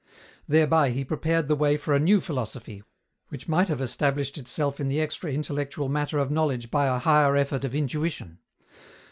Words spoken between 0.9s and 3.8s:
prepared the way for a new philosophy, which might have